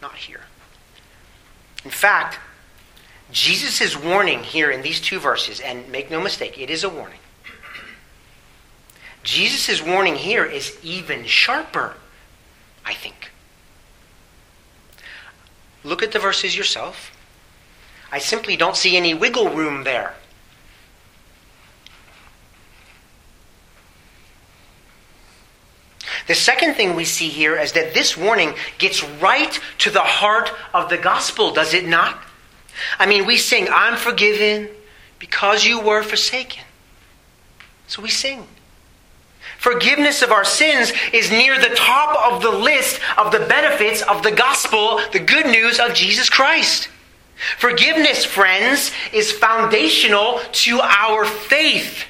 [0.00, 0.45] Not here.
[1.86, 2.40] In fact,
[3.30, 7.20] Jesus' warning here in these two verses, and make no mistake, it is a warning.
[9.22, 11.94] Jesus' warning here is even sharper
[12.84, 13.30] I think.
[15.84, 17.12] Look at the verses yourself.
[18.10, 20.14] I simply don't see any wiggle room there.
[26.26, 30.50] The second thing we see here is that this warning gets right to the heart
[30.74, 32.18] of the gospel, does it not?
[32.98, 34.68] I mean, we sing, I'm forgiven
[35.18, 36.64] because you were forsaken.
[37.86, 38.46] So we sing.
[39.58, 44.22] Forgiveness of our sins is near the top of the list of the benefits of
[44.22, 46.88] the gospel, the good news of Jesus Christ.
[47.58, 52.04] Forgiveness, friends, is foundational to our faith.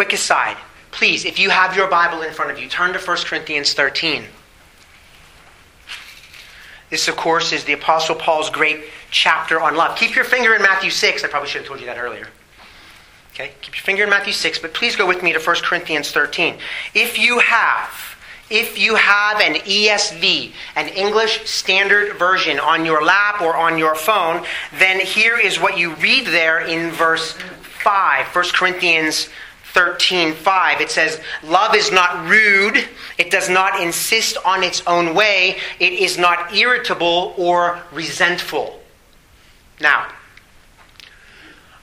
[0.00, 0.56] Quick aside,
[0.92, 4.24] please, if you have your Bible in front of you, turn to 1 Corinthians 13.
[6.88, 9.98] This, of course, is the Apostle Paul's great chapter on love.
[9.98, 11.22] Keep your finger in Matthew 6.
[11.22, 12.28] I probably should have told you that earlier.
[13.34, 13.52] Okay?
[13.60, 16.56] Keep your finger in Matthew 6, but please go with me to 1 Corinthians 13.
[16.94, 18.16] If you have,
[18.48, 23.94] if you have an ESV, an English Standard Version on your lap or on your
[23.94, 24.46] phone,
[24.78, 27.32] then here is what you read there in verse
[27.82, 29.28] 5, 1 Corinthians
[29.72, 32.88] 13:5 it says love is not rude.
[33.18, 35.58] It does not insist on its own way.
[35.78, 38.82] It is not irritable or resentful.
[39.80, 40.06] Now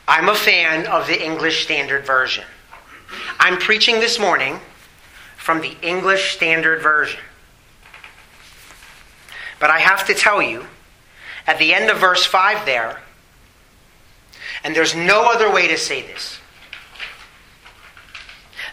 [0.08, 2.46] i'm a fan of the english standard version.
[3.40, 4.60] I'm preaching this morning
[5.38, 7.22] from the english standard version.
[9.60, 10.66] But i have to tell you
[11.46, 13.02] at the end of verse 5 there
[14.64, 16.40] and there's no other way to say this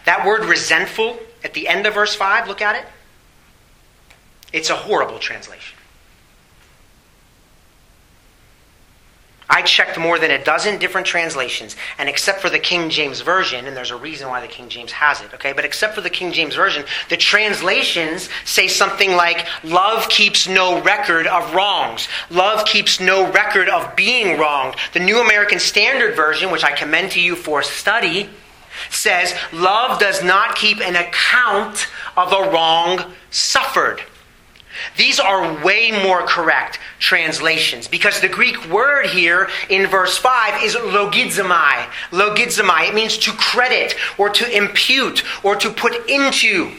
[0.05, 2.85] that word resentful at the end of verse 5, look at it.
[4.53, 5.75] It's a horrible translation.
[9.47, 13.67] I checked more than a dozen different translations, and except for the King James Version,
[13.67, 15.53] and there's a reason why the King James has it, okay?
[15.53, 20.81] But except for the King James Version, the translations say something like, Love keeps no
[20.81, 22.07] record of wrongs.
[22.31, 24.75] Love keeps no record of being wronged.
[24.93, 28.29] The New American Standard Version, which I commend to you for study,
[28.89, 34.01] says, Love does not keep an account of a wrong suffered.
[34.97, 40.75] These are way more correct translations because the Greek word here in verse 5 is
[40.75, 41.87] logizomai.
[42.11, 42.89] Logizomai.
[42.89, 46.71] It means to credit or to impute or to put into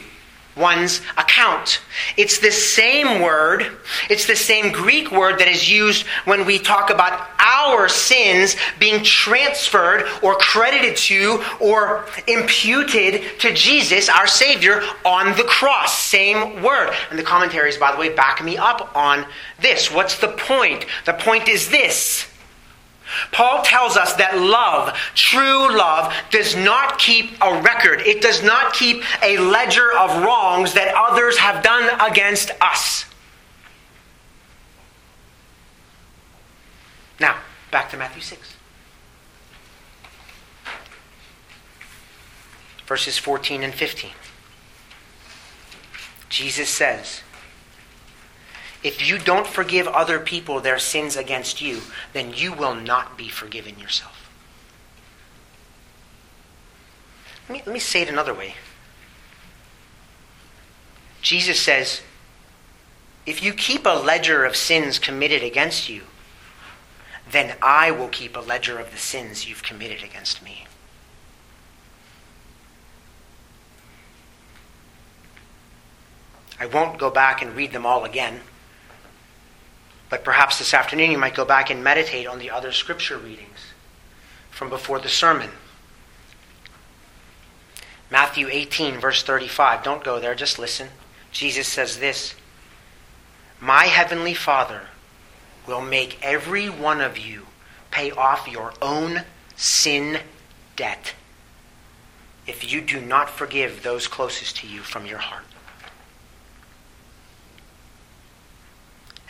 [0.57, 1.81] one's account.
[2.15, 3.77] It's the same word,
[4.09, 9.03] it's the same Greek word that is used when we talk about our sins being
[9.03, 15.97] transferred or credited to or imputed to Jesus, our Savior, on the cross.
[15.97, 16.93] Same word.
[17.09, 19.25] And the commentaries, by the way, back me up on
[19.59, 19.91] this.
[19.91, 20.85] What's the point?
[21.05, 22.27] The point is this
[23.31, 28.01] Paul tells us that love, true love, does not keep a record.
[28.01, 33.05] It does not keep a ledger of wrongs that others have done against us.
[37.19, 37.37] Now,
[37.71, 38.55] back to Matthew 6.
[42.85, 44.11] Verses 14 and 15.
[46.29, 47.21] Jesus says,
[48.87, 51.81] if you don't forgive other people their sins against you,
[52.13, 54.31] then you will not be forgiven yourself.
[57.49, 58.55] Let me, let me say it another way.
[61.21, 62.01] Jesus says,
[63.25, 66.03] if you keep a ledger of sins committed against you,
[67.29, 70.65] then I will keep a ledger of the sins you've committed against me.
[76.57, 78.39] I won't go back and read them all again.
[80.09, 83.73] But perhaps this afternoon you might go back and meditate on the other scripture readings
[84.49, 85.49] from before the sermon.
[88.09, 89.83] Matthew 18, verse 35.
[89.83, 90.89] Don't go there, just listen.
[91.31, 92.35] Jesus says this
[93.59, 94.83] My heavenly Father
[95.67, 97.47] will make every one of you
[97.91, 99.23] pay off your own
[99.55, 100.19] sin
[100.75, 101.13] debt
[102.45, 105.43] if you do not forgive those closest to you from your heart.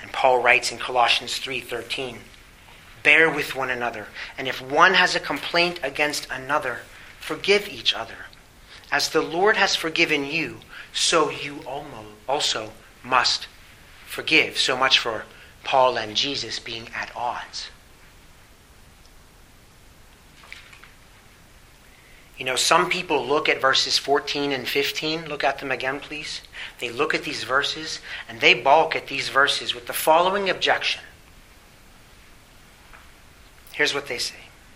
[0.02, 2.24] And Paul writes in Colossians 3:13,
[3.04, 6.82] "Bear with one another, and if one has a complaint against another,
[7.20, 8.26] forgive each other.
[8.91, 10.62] As the Lord has forgiven you,
[10.93, 11.64] so you
[12.28, 12.74] also
[13.04, 13.48] must
[14.08, 15.26] forgive." So much for
[15.64, 17.68] Paul and Jesus being at odds.
[22.38, 25.28] You know, some people look at verses 14 and 15.
[25.28, 26.42] Look at them again, please.
[26.80, 31.02] They look at these verses and they balk at these verses with the following objection.
[33.74, 34.36] Here's what they say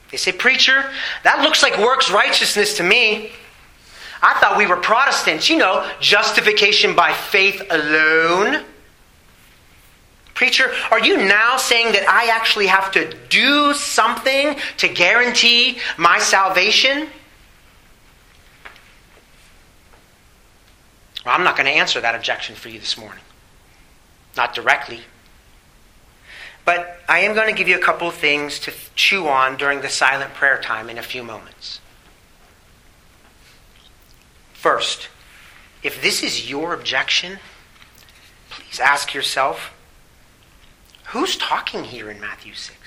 [0.09, 0.85] They say, Preacher,
[1.23, 3.31] that looks like works righteousness to me.
[4.23, 8.63] I thought we were Protestants, you know, justification by faith alone.
[10.35, 16.17] Preacher, are you now saying that I actually have to do something to guarantee my
[16.17, 17.07] salvation?
[21.25, 23.23] Well, I'm not going to answer that objection for you this morning.
[24.35, 25.01] Not directly.
[26.65, 29.81] But I am going to give you a couple of things to chew on during
[29.81, 31.79] the silent prayer time in a few moments.
[34.53, 35.09] First,
[35.81, 37.39] if this is your objection,
[38.49, 39.73] please ask yourself
[41.07, 42.77] who's talking here in Matthew 6?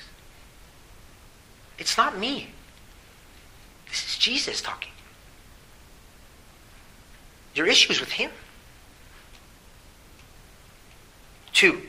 [1.79, 2.51] It's not me.
[3.89, 4.94] This is Jesus talking.
[7.55, 8.31] Your issues with him.
[11.53, 11.83] Two,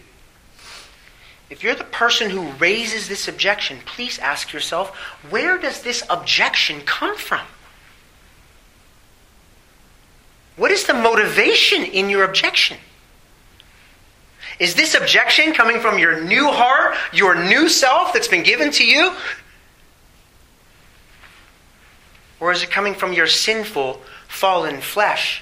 [1.50, 4.96] if you're the person who raises this objection, please ask yourself
[5.30, 7.46] where does this objection come from?
[10.56, 12.78] What is the motivation in your objection?
[14.60, 18.86] Is this objection coming from your new heart, your new self that's been given to
[18.86, 19.14] you?
[22.40, 25.42] Or is it coming from your sinful, fallen flesh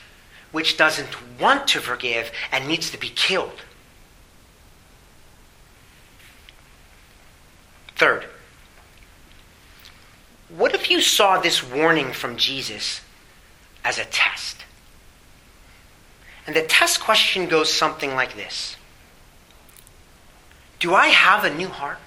[0.54, 3.64] which doesn't want to forgive and needs to be killed.
[7.96, 8.26] Third,
[10.48, 13.02] what if you saw this warning from Jesus
[13.84, 14.64] as a test?
[16.46, 18.78] And the test question goes something like this
[20.80, 21.98] Do I have a new heart?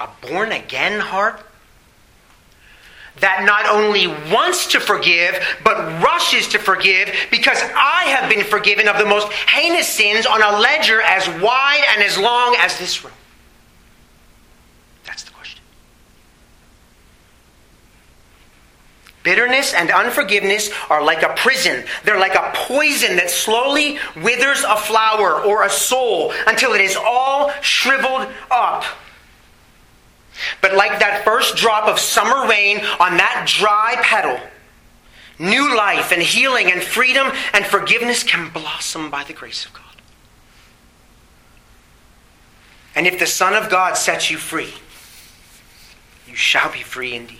[0.00, 1.40] A born again heart?
[3.20, 8.88] that not only wants to forgive, but rushes to forgive because I have been forgiven
[8.88, 13.04] of the most heinous sins on a ledger as wide and as long as this
[13.04, 13.12] room?
[15.04, 15.62] That's the question.
[19.22, 21.84] Bitterness and unforgiveness are like a prison.
[22.04, 26.96] They're like a poison that slowly withers a flower or a soul until it is
[26.96, 28.84] all shriveled up.
[30.60, 34.38] But like that first drop of summer rain on that dry petal,
[35.38, 39.82] new life and healing and freedom and forgiveness can blossom by the grace of God.
[42.94, 44.74] And if the Son of God sets you free,
[46.26, 47.38] you shall be free indeed.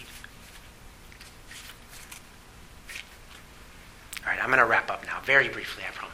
[4.24, 6.07] All right, I'm going to wrap up now, very briefly, I promise.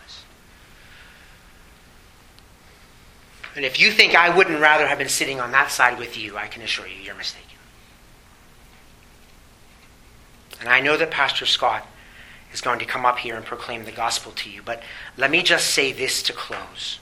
[3.57, 6.37] And if you think I wouldn't rather have been sitting on that side with you,
[6.37, 7.49] I can assure you you're mistaken.
[10.61, 11.87] And I know that Pastor Scott
[12.53, 14.83] is going to come up here and proclaim the gospel to you, but
[15.17, 16.99] let me just say this to close.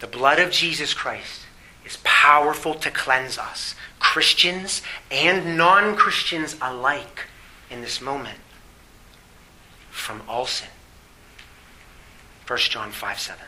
[0.00, 1.42] The blood of Jesus Christ
[1.84, 7.26] is powerful to cleanse us, Christians and non Christians alike,
[7.70, 8.38] in this moment
[9.90, 10.68] from all sin.
[12.46, 13.44] 1 John 5 7.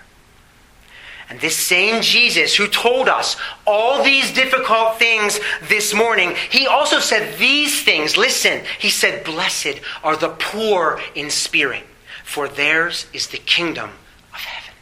[1.31, 6.99] And this same Jesus who told us all these difficult things this morning, he also
[7.01, 8.16] said these things.
[8.16, 11.85] Listen, he said, Blessed are the poor in spirit,
[12.25, 13.91] for theirs is the kingdom
[14.33, 14.75] of heaven.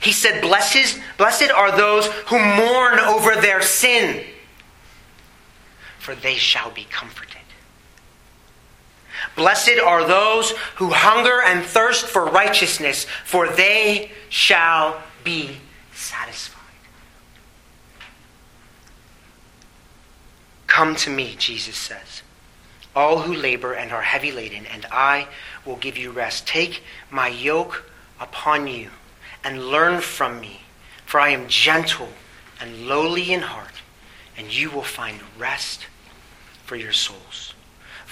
[0.00, 4.24] He said, Blessed, blessed are those who mourn over their sin,
[5.98, 7.37] for they shall be comforted.
[9.38, 15.58] Blessed are those who hunger and thirst for righteousness, for they shall be
[15.94, 16.58] satisfied.
[20.66, 22.22] Come to me, Jesus says,
[22.96, 25.28] all who labor and are heavy laden, and I
[25.64, 26.46] will give you rest.
[26.48, 27.88] Take my yoke
[28.20, 28.90] upon you
[29.44, 30.62] and learn from me,
[31.06, 32.08] for I am gentle
[32.60, 33.82] and lowly in heart,
[34.36, 35.86] and you will find rest
[36.64, 37.47] for your souls.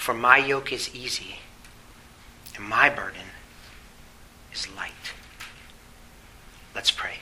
[0.07, 1.39] For my yoke is easy,
[2.55, 3.27] and my burden
[4.53, 5.11] is light.
[6.73, 7.15] Let's pray.